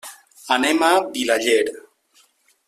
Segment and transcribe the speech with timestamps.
[0.55, 1.61] Anem a Vilaller.